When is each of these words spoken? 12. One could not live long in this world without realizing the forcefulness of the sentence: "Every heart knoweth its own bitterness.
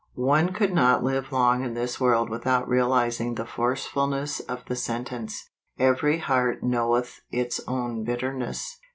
12. 0.15 0.27
One 0.27 0.53
could 0.55 0.73
not 0.73 1.03
live 1.03 1.31
long 1.31 1.63
in 1.63 1.75
this 1.75 1.99
world 2.01 2.31
without 2.31 2.67
realizing 2.67 3.35
the 3.35 3.45
forcefulness 3.45 4.39
of 4.39 4.65
the 4.65 4.75
sentence: 4.75 5.51
"Every 5.77 6.17
heart 6.17 6.63
knoweth 6.63 7.21
its 7.31 7.61
own 7.67 8.03
bitterness. 8.03 8.79